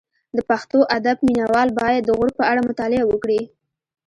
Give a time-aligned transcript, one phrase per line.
[0.35, 3.41] د پښتو ادب مینه وال باید د غور په اړه مطالعه وکړي